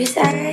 [0.00, 0.49] reside.